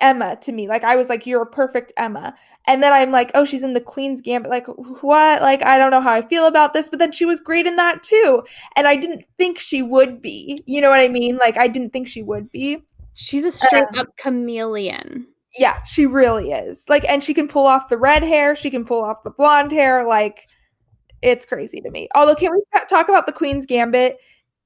[0.00, 0.66] Emma to me.
[0.66, 2.34] Like I was like, you're a perfect Emma.
[2.66, 4.50] And then I'm like, oh, she's in the Queen's Gambit.
[4.50, 4.66] Like,
[5.02, 5.42] what?
[5.42, 7.76] Like, I don't know how I feel about this, but then she was great in
[7.76, 8.42] that too.
[8.76, 10.58] And I didn't think she would be.
[10.64, 11.36] You know what I mean?
[11.36, 12.78] Like, I didn't think she would be.
[13.12, 15.26] She's a straight Um, up chameleon.
[15.58, 16.88] Yeah, she really is.
[16.88, 19.72] Like, and she can pull off the red hair, she can pull off the blonde
[19.72, 20.06] hair.
[20.06, 20.46] Like,
[21.22, 22.08] it's crazy to me.
[22.14, 24.18] Although, can we talk about the Queen's Gambit?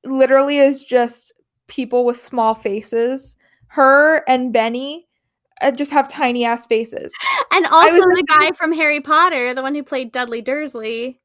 [0.04, 1.32] Literally, is just
[1.66, 3.36] people with small faces.
[3.68, 5.08] Her and Benny
[5.62, 7.12] uh, just have tiny ass faces.
[7.52, 11.20] And also the guy from Harry Potter, the one who played Dudley Dursley.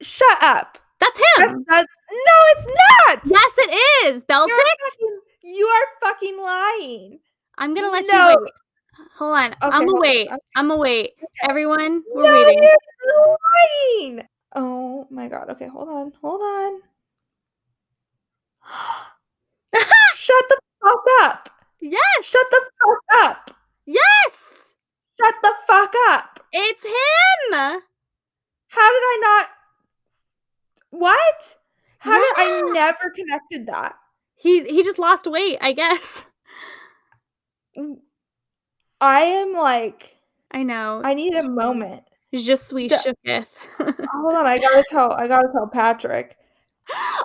[0.00, 0.78] Shut up.
[1.00, 1.64] That's That's him.
[1.68, 3.20] not, no, it's not.
[3.26, 4.24] yes, it is.
[4.24, 4.48] Beltik.
[4.48, 4.56] You're
[4.90, 7.18] fucking, you are fucking lying.
[7.58, 8.30] I'm gonna let No.
[8.30, 8.52] you wait.
[9.18, 9.54] Hold on.
[9.62, 10.26] I'm gonna wait.
[10.28, 10.36] Okay.
[10.56, 11.12] I'm gonna wait.
[11.48, 12.62] Everyone, we're no, waiting.
[12.62, 13.38] you're
[14.00, 14.28] lying.
[14.54, 15.50] Oh my god.
[15.50, 16.12] Okay, hold on.
[16.20, 16.80] Hold on.
[20.16, 21.48] Shut the fuck up.
[21.80, 22.00] Yes.
[22.22, 23.50] Shut the fuck up.
[23.86, 24.74] Yes.
[25.20, 26.40] Shut the fuck up.
[26.52, 27.80] It's him.
[28.68, 29.48] How did I not?
[30.90, 31.56] What?
[31.98, 33.94] How did I never connected that?
[34.36, 36.24] He he just lost weight, I guess.
[37.76, 37.96] Mm,
[39.00, 40.16] I am like,
[40.50, 41.02] I know.
[41.04, 42.02] I need a moment.
[42.34, 43.48] Just The- shooketh.
[44.12, 46.36] Hold on, I gotta tell, I gotta tell Patrick.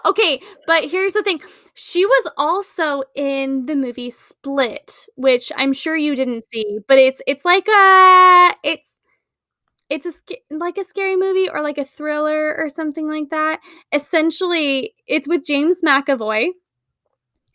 [0.05, 1.41] okay, but here's the thing.
[1.73, 7.21] She was also in the movie Split, which I'm sure you didn't see, but it's
[7.27, 8.99] it's like a it's
[9.89, 10.11] it's a
[10.55, 13.59] like a scary movie or like a thriller or something like that.
[13.93, 16.49] Essentially, it's with James McAvoy.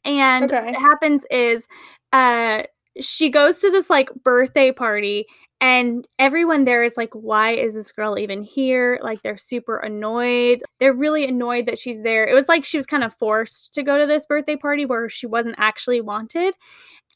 [0.04, 0.66] And Okay.
[0.72, 1.66] what happens is
[2.12, 2.62] uh
[3.00, 5.26] she goes to this like birthday party
[5.60, 8.98] and everyone there is like why is this girl even here?
[9.02, 10.62] Like they're super annoyed.
[10.78, 12.26] They're really annoyed that she's there.
[12.26, 15.08] It was like she was kind of forced to go to this birthday party where
[15.08, 16.54] she wasn't actually wanted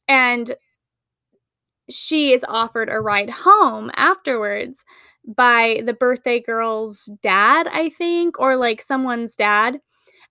[0.09, 0.55] and
[1.91, 4.85] she is offered a ride home afterwards
[5.27, 9.81] by the birthday girl's dad i think or like someone's dad.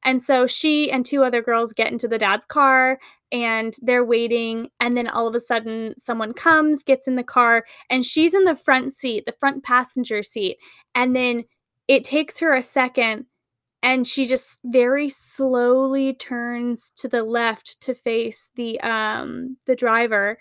[0.03, 2.99] And so she and two other girls get into the dad's car
[3.31, 4.69] and they're waiting.
[4.79, 8.43] And then all of a sudden, someone comes, gets in the car, and she's in
[8.43, 10.57] the front seat, the front passenger seat.
[10.95, 11.43] And then
[11.87, 13.25] it takes her a second
[13.83, 20.37] and she just very slowly turns to the left to face the um the driver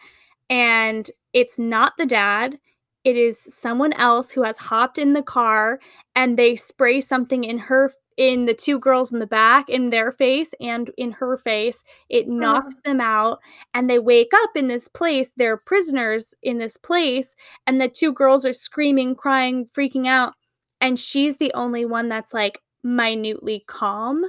[0.51, 2.59] and it's not the dad
[3.05, 5.79] it is someone else who has hopped in the car
[6.17, 10.11] and they spray something in her in the two girls in the back in their
[10.13, 13.39] face and in her face it knocks them out
[13.75, 18.13] and they wake up in this place they're prisoners in this place and the two
[18.13, 20.33] girls are screaming crying freaking out
[20.81, 24.25] and she's the only one that's like minutely calm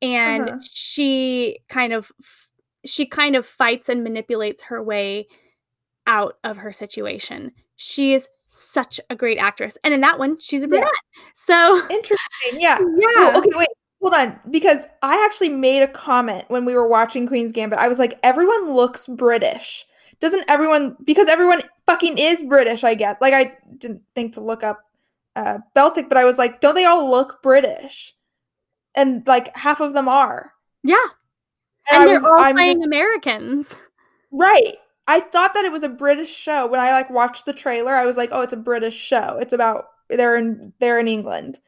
[0.00, 0.58] and Uh-huh.
[0.62, 2.50] she kind of f-
[2.84, 5.26] she kind of fights and manipulates her way
[6.06, 7.52] out of her situation
[7.84, 10.68] she is such a great actress and in that one she's a Yeah.
[10.68, 10.90] brunette
[11.34, 12.18] so Interesting.
[12.60, 12.78] Yeah.
[12.98, 13.68] yeah Well, okay, wait.
[14.00, 14.38] Hold on.
[14.50, 17.78] Because I actually made a comment when we were watching Queen's Gambit.
[17.78, 19.84] I was like, everyone looks British.
[20.20, 23.16] Doesn't everyone because everyone fucking is British, I guess.
[23.20, 24.80] Like I didn't think to look up
[25.34, 28.14] uh Beltik, but I was like, don't they all look British?
[28.94, 30.52] And like half of them are.
[30.84, 30.96] yeah
[31.90, 33.74] And, and they're was all I'm playing just americans
[34.30, 34.76] right.
[35.06, 36.66] I thought that it was a British show.
[36.66, 39.38] When I like watched the trailer, I was like, oh, it's a British show.
[39.40, 41.60] It's about they're in they're in England.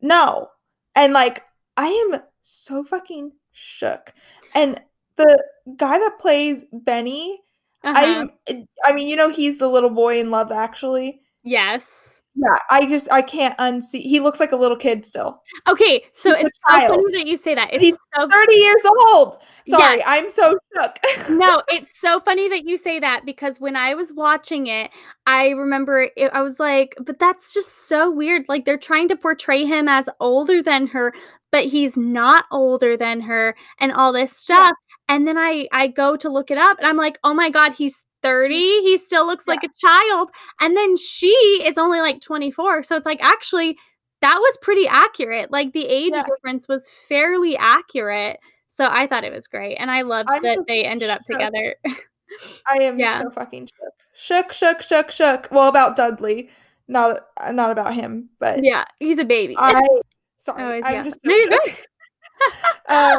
[0.00, 0.48] No.
[0.94, 1.42] And like
[1.76, 4.14] I am so fucking shook.
[4.54, 4.80] And
[5.16, 5.44] the
[5.76, 7.40] guy that plays Benny,
[7.84, 8.26] Uh-huh.
[8.48, 11.20] I I mean, you know he's the little boy in Love Actually.
[11.44, 14.00] yes Yeah, I just I can't unsee.
[14.00, 15.42] He looks like a little kid still.
[15.68, 18.84] okay so He's it's so funny that you say that it's He's so 30 years
[18.86, 19.36] old.
[19.68, 20.04] Sorry, Yes.
[20.06, 20.96] I'm so shook.
[21.30, 24.90] no, it's so funny that you say that because when I was watching it,
[25.26, 28.46] I remember it, I was like, but that's just so weird.
[28.48, 31.12] Like they're trying to portray him as older than her,
[31.50, 34.74] but he's not older than her and all this stuff.
[35.08, 37.72] And then I I go to look it up and I'm like, "Oh my god,
[37.74, 38.54] he's 30.
[38.54, 40.30] He still looks like a child."
[40.60, 41.28] And then she
[41.64, 42.82] is only like 24.
[42.84, 43.76] So it's like actually
[44.20, 45.50] that was pretty accurate.
[45.50, 46.22] Like the age Yeah.
[46.22, 48.38] difference was fairly accurate.
[48.68, 49.76] So I thought it was great.
[49.76, 51.76] And I loved I'm that they ended up together.
[52.70, 53.20] I am Yeah.
[53.20, 53.92] so fucking shook.
[54.14, 55.48] Shook, shook, shook, shook.
[55.50, 56.48] Well, about Dudley,
[56.88, 59.56] not not about him, but yeah, he's a baby.
[59.58, 59.82] I
[60.38, 61.02] sorry, Oh, I'm yeah.
[61.02, 61.58] just so No,
[62.88, 63.18] um,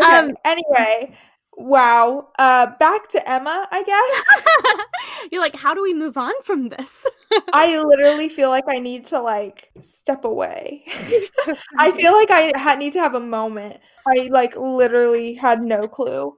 [0.00, 0.16] okay.
[0.16, 1.16] Um, anyway,
[1.56, 2.28] wow.
[2.38, 4.86] Uh, back to Emma, I guess.
[5.32, 7.06] You're like, how do we move on from this?
[7.52, 10.84] I literally feel like I need to like step away.
[11.78, 13.78] I feel like I ha- need to have a moment.
[14.06, 16.36] I like literally had no clue.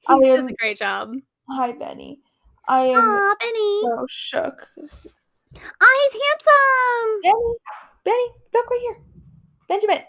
[0.00, 1.12] he I does am- a great job.
[1.50, 2.20] Hi, Benny.
[2.66, 3.80] I am Aw, Benny.
[3.82, 4.68] so shook.
[4.78, 7.20] Oh, he's handsome.
[7.22, 7.54] Benny,
[8.04, 8.96] Benny, look right here.
[9.68, 10.02] Benjamin.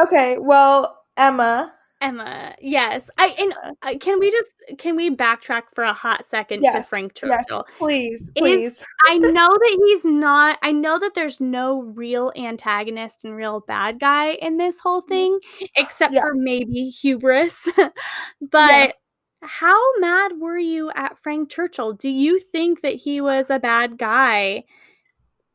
[0.00, 1.72] Okay, well, Emma.
[2.00, 3.08] Emma, yes.
[3.18, 6.86] I and uh, can we just can we backtrack for a hot second to Yes,
[6.86, 7.38] Frank yes.
[7.38, 7.64] Churchill?
[7.78, 8.86] Please, Is- please.
[9.08, 10.58] I know that he's not.
[10.62, 15.38] I know that there's no real antagonist and real bad guy in this whole thing,
[15.76, 16.20] except Yeah.
[16.20, 17.68] for maybe hubris.
[18.50, 18.94] but
[19.42, 21.92] how mad were you at Frank Churchill?
[21.94, 24.64] Do you think that he was a bad guy?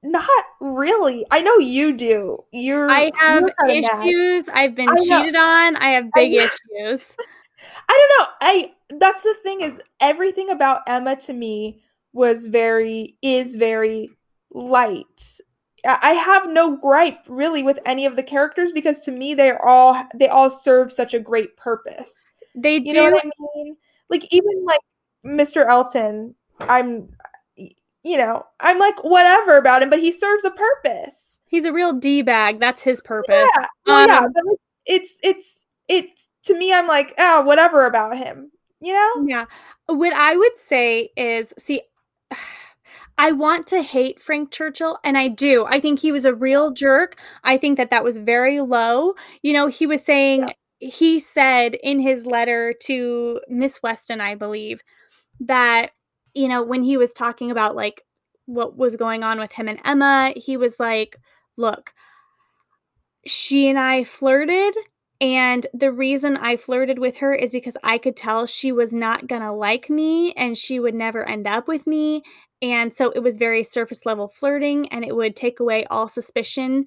[0.04, 1.26] Not really.
[1.30, 2.40] I know you do.
[2.52, 2.90] You're.
[2.90, 4.50] I have you're issues.
[4.50, 5.76] I've been I cheated on.
[5.76, 6.48] I have big know.
[6.80, 7.16] issues.
[7.90, 8.34] I don't know.
[8.42, 11.82] I that's the thing is everything about Emma to me
[12.14, 14.10] was very is very
[14.52, 15.38] light.
[15.86, 19.64] I I have no gripe really with any of the characters because to me they're
[19.64, 22.30] all they all serve such a great purpose.
[22.56, 22.94] They You do.
[22.94, 23.78] know what I mean?
[24.10, 24.82] Like even like
[25.26, 25.66] Mr.
[25.68, 27.10] Elton, I'm
[28.04, 31.40] you know, I'm like whatever about him, but he serves a purpose.
[31.48, 32.60] He's a real d bag.
[32.60, 33.50] That's his purpose.
[33.56, 37.86] Yeah, well, yeah, Um, but like, it's it's it's to me I'm like, ah, whatever
[37.86, 38.52] about him.
[38.80, 39.26] You know?
[39.28, 39.46] Yeah.
[39.86, 41.82] What I would say is see,
[43.18, 45.66] I want to hate Frank Churchill, and I do.
[45.68, 47.20] I think he was a real jerk.
[47.44, 49.14] I think that that was very low.
[49.44, 54.82] You know, he was saying, he said in his letter to Miss Weston, I believe,
[55.40, 55.92] that,
[56.34, 58.04] you know, when he was talking about like
[58.46, 61.18] what was going on with him and Emma, he was like,
[61.58, 61.94] look,
[63.26, 64.76] she and I flirted
[65.22, 69.28] and the reason I flirted with her is because I could tell she was not
[69.28, 72.24] gonna like me and she would never end up with me.
[72.60, 76.86] And so it was very surface level flirting and it would take away all suspicion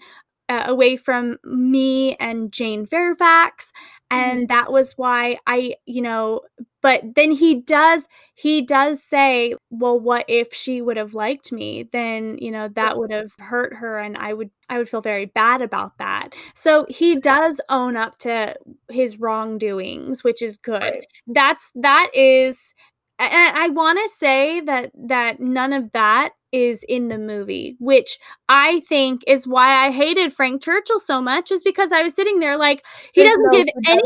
[0.48, 3.72] uh, away from me and Jane Fairfax.
[4.10, 6.42] And that was why I, you know,
[6.82, 11.88] but then he does, he does say, well, what if she would have liked me?
[11.90, 15.24] Then, you know, that would have hurt her and I would, I would feel very
[15.26, 16.28] bad about that.
[16.54, 18.54] So he does own up to
[18.90, 20.82] his wrongdoings, which is good.
[20.82, 21.06] Right.
[21.26, 22.74] That's that is
[23.18, 28.18] and I want to say that that none of that is in the movie, which
[28.48, 32.38] I think is why I hated Frank Churchill so much is because I was sitting
[32.40, 34.02] there like he There's doesn't no give any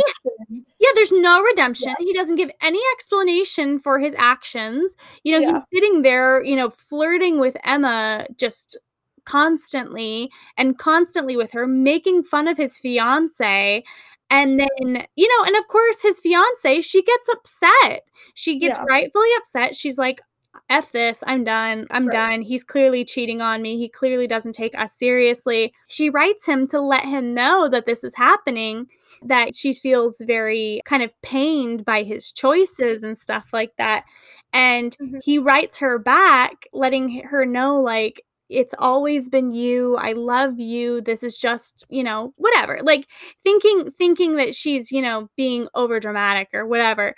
[0.81, 1.95] yeah, there's no redemption.
[1.99, 4.95] He doesn't give any explanation for his actions.
[5.25, 5.53] You know, Yeah.
[5.53, 8.77] he's sitting there, you know, flirting with Emma just
[9.25, 13.83] constantly and constantly with her, making fun of his fiance.
[14.31, 18.03] And then, you know, and of course, his fiance, she gets upset.
[18.35, 18.85] She gets Yeah.
[18.89, 19.75] rightfully upset.
[19.75, 20.21] She's like,
[20.71, 21.87] F this, I'm done.
[21.91, 22.13] I'm Right.
[22.13, 22.43] done.
[22.43, 23.79] He's clearly cheating on me.
[23.79, 25.73] He clearly doesn't take us seriously.
[25.89, 28.87] She writes him to let him know that this is happening
[29.23, 34.05] that she feels very kind of pained by his choices and stuff like that.
[34.53, 35.21] And Mhm.
[35.23, 39.97] he writes her back, letting her know, like, it's always been you.
[39.97, 41.01] I love you.
[41.01, 42.81] This is just, you know, whatever.
[42.83, 43.07] Like
[43.45, 47.15] thinking thinking that she's, you know, being over dramatic or whatever.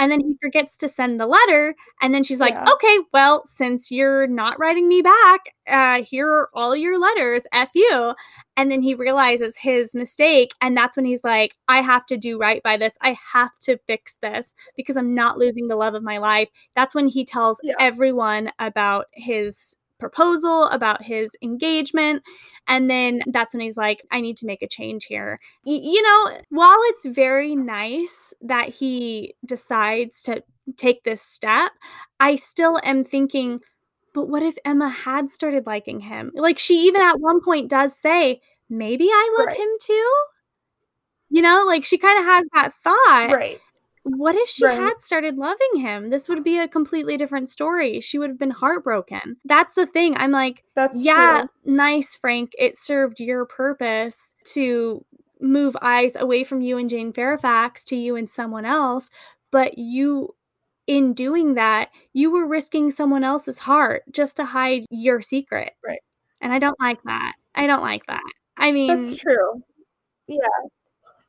[0.00, 1.74] And then he forgets to send the letter.
[2.00, 2.66] And then she's like, Yeah.
[2.74, 7.42] okay, well, since you're not writing me back, uh, here are all your letters.
[7.52, 8.14] F you.
[8.56, 10.52] And then he realizes his mistake.
[10.60, 12.96] And that's when he's like, I have to do right by this.
[13.02, 16.48] I have to fix this because I'm not losing the love of my life.
[16.76, 17.74] That's when he tells Yeah.
[17.80, 22.22] everyone about his proposal, about his engagement.
[22.66, 25.40] And then that's when he's like, I need to make a change here.
[25.64, 30.42] Y- you know, while it's very nice that he decides to
[30.76, 31.72] take this step,
[32.20, 33.60] I still am thinking,
[34.14, 36.32] but what if Emma had started liking him?
[36.34, 39.56] Like, she even at one point does say, maybe I love Right.
[39.58, 40.12] him too.
[41.30, 43.32] You know, like she kind of has that thought.
[43.32, 43.58] Right.
[44.02, 44.78] What if she Right.
[44.78, 46.10] had started loving him?
[46.10, 48.00] This would be a completely different story.
[48.00, 48.56] She would have been mm.
[48.56, 49.36] heartbroken.
[49.44, 50.16] That's the thing.
[50.16, 51.74] I'm like, That's yeah, true.
[51.74, 52.52] nice, Frank.
[52.58, 55.04] It served your purpose to
[55.40, 59.08] move eyes away from you and Jane Fairfax to you and someone else.
[59.50, 60.34] But you,
[60.86, 65.72] in doing that, you were risking someone else's heart just to hide your secret.
[65.86, 66.00] Right.
[66.40, 67.34] And I don't like that.
[67.54, 68.22] I don't like that.
[68.56, 69.62] I mean, That's true.
[70.26, 70.38] Yeah.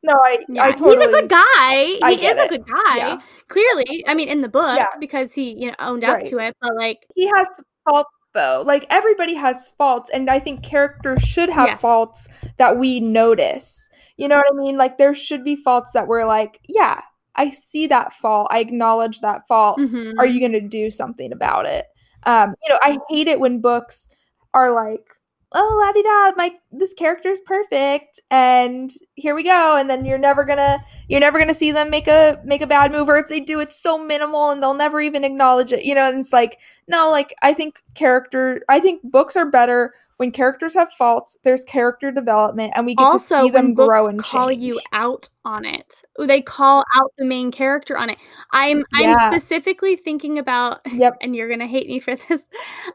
[0.04, 2.00] No, I Yeah, I totally he's a good guy.
[2.04, 2.98] I he is a good guy.
[2.98, 3.20] Yeah.
[3.48, 4.88] Clearly, I mean, in the book Yeah.
[5.00, 6.56] because he, you know, owned up to it.
[6.62, 7.48] But like, he has
[7.90, 8.64] faults though.
[8.66, 11.82] Like everybody has faults, and I think characters should have Yes.
[11.82, 12.28] faults
[12.58, 13.90] that we notice.
[14.18, 14.78] You know what I mean?
[14.78, 17.02] Like there should be faults that we're like, yeah,
[17.36, 18.48] I see that fault.
[18.52, 19.78] I acknowledge that fault.
[19.80, 20.14] mhm.
[20.18, 21.86] Are you going to do something about it?
[22.26, 24.08] Um, you know, I hate it when books
[24.54, 25.06] are like,
[25.52, 30.06] oh, la di da, my this character is perfect, and here we go, and then
[30.06, 33.18] you're never gonna you're never gonna see them make a make a bad move, or
[33.18, 35.84] if they do, it's so minimal and they'll never even acknowledge it.
[35.86, 39.94] You know, and it's like no, like I think character, I think books are better
[40.20, 41.38] when characters have faults.
[41.46, 44.62] There's character development, and we get also to see them grow and call change.
[44.64, 48.18] you out on it they call out the main character on it
[48.52, 49.16] i'm Yeah.
[49.16, 51.18] i'm specifically thinking about Yep.
[51.22, 52.48] and you're gonna hate me for this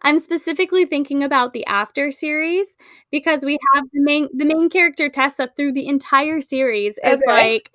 [0.02, 2.76] i'm specifically thinking about the after series
[3.10, 7.32] because we have the main the main character tessa through the entire series is Okay.
[7.54, 7.70] like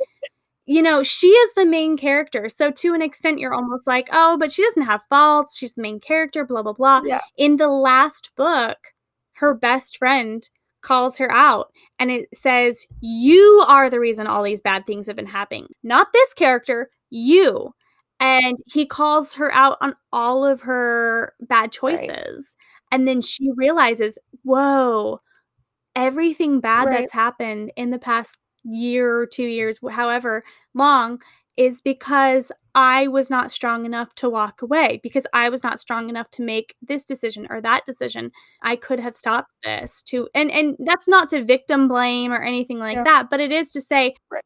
[0.66, 4.38] you know she is the main character so to an extent you're almost like oh
[4.39, 7.20] but she doesn't have faults she's the main character blah blah blah Yeah.
[7.38, 8.78] in the last book
[9.40, 10.50] her best friend
[10.82, 15.16] calls her out and it says you are the reason all these bad things have
[15.18, 17.74] been happening not this character you.
[18.22, 22.56] And he calls her out on all of her bad choices.
[22.92, 25.22] And then she realizes whoa
[25.96, 27.00] everything bad Right.
[27.00, 31.22] that's happened in the past year or two years however long
[31.60, 36.07] is because I was not strong enough to walk away, because I was not strong
[36.07, 38.32] enough to make this decision or that decision.
[38.64, 42.80] I could have stopped this to and and that's not to victim blame or anything
[42.80, 43.03] like Yeah.
[43.03, 44.43] that, but it is to say, Right.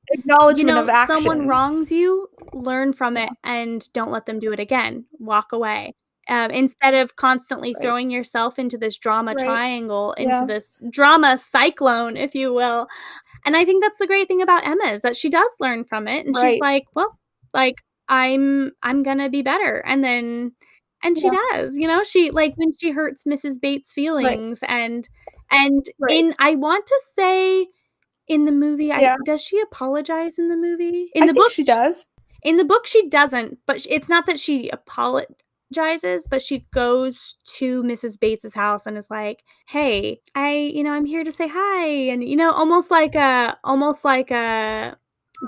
[0.57, 1.24] you know, of actions.
[1.24, 5.05] someone wrongs you, learn from it and don't let them do it again.
[5.20, 5.93] Walk away.
[6.30, 7.82] Um, instead of constantly Right.
[7.82, 9.44] throwing yourself into this drama Right.
[9.44, 10.46] triangle, into Yeah.
[10.46, 12.88] this drama cyclone, if you will.
[13.46, 16.08] And I think that's the great thing about Emma is that she does learn from
[16.08, 17.20] it, and she's like, well,
[17.54, 17.76] like
[18.08, 20.54] I'm I'm gonna be better, and then
[21.04, 21.36] and she Yeah.
[21.52, 23.60] does, you know, she like when she hurts Mrs.
[23.60, 25.10] Bates' feelings, and
[25.52, 26.14] and Right.
[26.14, 27.68] in I want to say
[28.28, 29.16] in the movie, Yeah.
[29.16, 31.12] I, does she apologize in the movie?
[31.14, 32.08] In I the book, she does.
[32.44, 34.70] in the book, she doesn't, but it's not that she
[35.78, 38.18] apologizes, but she goes to Mrs.
[38.18, 42.24] Bates's house and is like, "Hey, I, you know, I'm here to say hi," and
[42.28, 44.98] you know, almost like a, almost like a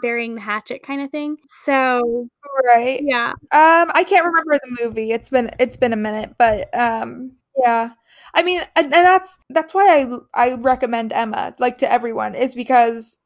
[0.01, 1.37] burying the hatchet kind of thing.
[1.49, 2.29] So
[2.65, 3.01] Right.
[3.03, 5.11] yeah, Um, I can't remember the movie.
[5.11, 7.89] It's been it's been a minute, but um, yeah.
[8.33, 10.01] I mean, and, and that's that's why
[10.33, 13.17] I I recommend Emma like to everyone is because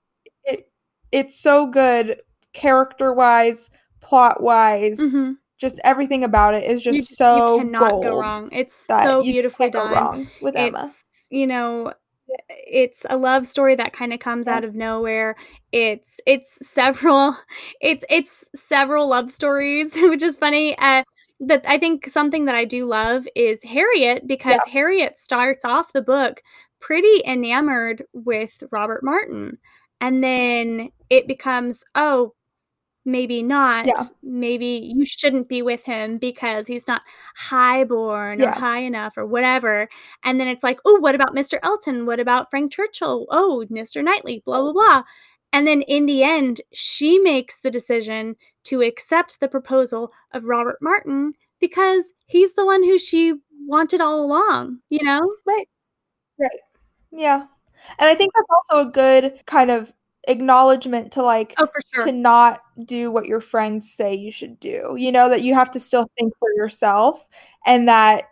[0.46, 0.70] it
[1.12, 2.22] it's so good
[2.54, 3.70] character wise,
[4.02, 5.38] plot wise, mhm.
[5.60, 8.04] Just everything about it is just you, so you cannot gold.
[8.04, 8.50] go wrong.
[8.52, 10.30] It's so beautifully done.
[10.42, 10.80] with Emma.
[10.84, 11.94] it's you know
[12.50, 14.58] it's a love story that kind of comes Yeah.
[14.58, 15.36] out of nowhere
[15.72, 17.36] it's it's several
[17.82, 21.04] it's it's several love stories which is funny uh
[21.40, 26.02] that i think something that i do love is harriet because harriet starts off the
[26.04, 26.42] book
[26.80, 29.58] pretty enamored with robert martin
[30.00, 32.34] and then it becomes oh
[33.06, 33.94] maybe not Yeah.
[34.24, 37.02] maybe you shouldn't be with him because he's not
[37.36, 38.60] highborn or Yeah.
[38.60, 39.88] high enough or whatever.
[40.24, 42.06] And then it's like oh what about mr elton?
[42.06, 43.26] What about frank churchill?
[43.30, 45.04] Oh mr knightley blah blah blah.
[45.54, 48.36] And then in the end she makes the decision
[48.66, 53.34] to accept the proposal of robert martin because he's the one who she
[53.68, 55.22] wanted all along you know?
[55.46, 55.68] Right.
[56.40, 56.60] Right.
[57.12, 57.46] Yeah.
[58.00, 59.94] And I think that's also a good kind of
[60.28, 64.60] acknowledgement to like oh for sure to not do what your friends say you should
[64.60, 64.96] do.
[64.98, 67.28] You know, that you have to still think for yourself
[67.66, 68.24] and that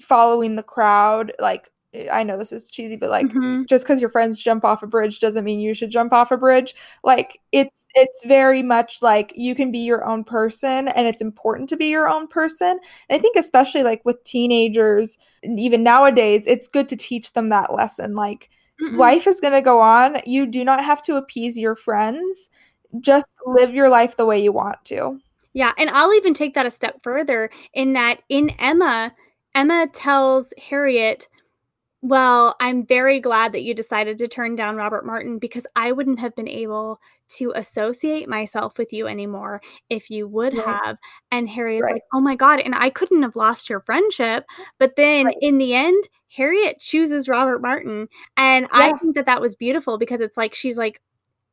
[0.00, 1.70] following the crowd, like,
[2.12, 3.66] I know this is cheesy, but like, Mhm.
[3.66, 6.36] just because your friends jump off a bridge doesn't mean you should jump off a
[6.36, 6.74] bridge.
[7.02, 11.68] Like, it's it's very much like you can be your own person, and it's important
[11.70, 12.78] to be your own person.
[13.08, 17.72] And I think especially like with teenagers, even nowadays, it's good to teach them that
[17.74, 18.14] lesson.
[18.14, 18.50] Like,
[18.80, 18.96] Mm-mm.
[18.96, 20.20] life is going to go on.
[20.24, 22.50] You do not have to appease your friends.
[23.00, 25.18] Just live your life the way you want to.
[25.52, 29.14] Yeah, and I'll even take that a step further in that in Emma,
[29.54, 31.26] Emma tells Harriet,
[32.00, 36.20] Well, I'm very glad that you decided to turn down Robert Martin because I wouldn't
[36.20, 39.60] have been able to associate myself with you anymore
[39.90, 40.66] if you would Right.
[40.66, 40.98] have.
[41.30, 41.94] And Harriet's Right.
[41.94, 42.60] like, Oh my God.
[42.60, 44.44] And I couldn't have lost your friendship.
[44.78, 45.36] But then Right.
[45.40, 48.08] in the end, Harriet chooses Robert Martin.
[48.36, 51.00] And I think that that was beautiful because it's like, she's like,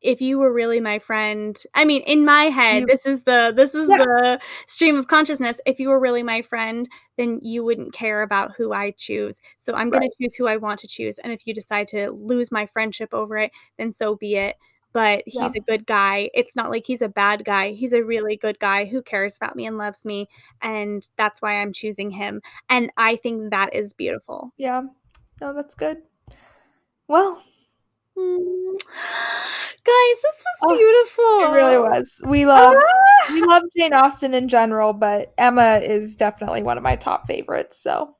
[0.02, 3.52] if you were really my friend i mean in my head You- this is the
[3.56, 3.98] this is Yeah.
[3.98, 8.52] the stream of consciousness if you were really my friend then you wouldn't care about
[8.56, 11.48] who i choose so i'm going to choose who i want to choose and if
[11.48, 14.58] you decide to lose my friendship over it then so be it
[14.96, 15.50] but he's Yeah.
[15.58, 16.30] a good guy.
[16.34, 17.72] It's not like he's a bad guy.
[17.72, 20.30] He's a really good guy who cares about me and loves me.
[20.62, 22.42] And that's why I'm choosing him.
[22.70, 24.54] And I think that is beautiful.
[24.56, 24.84] Yeah.
[25.42, 25.98] No, that's good.
[27.10, 27.44] Well,
[28.18, 28.80] Mm.
[29.84, 31.54] Guys, this was Oh, beautiful.
[31.54, 32.22] it really was.
[32.26, 33.34] We love Ah!
[33.34, 37.78] we love Jane Austen in general, but Emma is definitely one of my top favorites.
[37.78, 38.16] So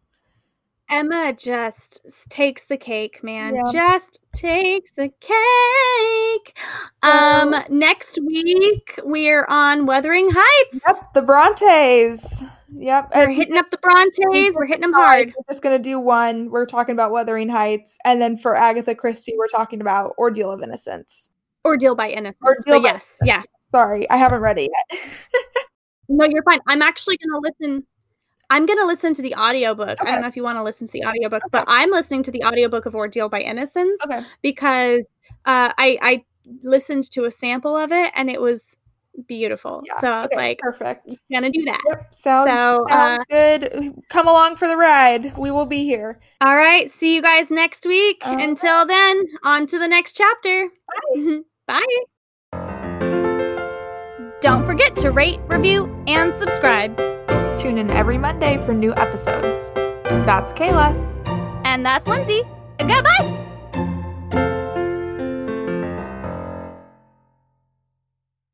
[0.90, 3.56] Emma just takes the cake, man.
[3.56, 3.62] Yeah.
[3.72, 6.58] Just takes the cake.
[7.04, 10.84] So- um, next week we're on Wuthering Heights.
[10.88, 12.44] Yep, the Brontes.
[12.78, 13.12] Yep.
[13.16, 14.56] We're hitting up the Brontes.
[14.56, 15.28] We're hitting them hard.
[15.28, 16.50] We're just gonna do one.
[16.52, 20.62] We're talking about Wuthering Heights, and then for Agatha Christie, we're talking about Ordeal of
[20.62, 21.30] Innocence.
[21.66, 22.42] Ordeal by Innocence.
[22.44, 23.46] Ordeal by yes, yes.
[23.70, 25.00] Sorry, I haven't read it yet.
[26.08, 26.60] No, you're fine.
[26.68, 27.84] I'm actually gonna listen.
[28.50, 29.98] I'm gonna listen to the audiobook.
[30.02, 32.32] I don't know if you want to listen to the audiobook, but I'm listening to
[32.32, 34.22] the audiobook of Ordeal by Innocence okay.
[34.42, 35.08] because
[35.46, 36.26] uh, I I
[36.64, 38.78] listened to a sample of it and it was
[39.28, 39.82] beautiful.
[39.86, 40.00] Yeah.
[40.00, 41.18] So I was okay, like, perfect.
[41.32, 41.80] gonna do that.
[41.88, 42.14] Yep.
[42.14, 43.94] Sounds, So, sounds uh, good.
[44.10, 45.38] Come along for the ride.
[45.38, 46.20] We will be here.
[46.42, 46.90] All right.
[46.90, 48.22] See you guys next week.
[48.26, 48.42] Right.
[48.42, 50.70] Until then, on to the next chapter.
[51.68, 51.82] Bye.
[54.42, 57.15] Don't forget to rate, review, and subscribe.
[57.58, 59.72] Tune in every Monday for new episodes.
[60.26, 60.94] That's Kayla.
[61.64, 62.42] And that's Lindsay.
[62.80, 63.45] Goodbye.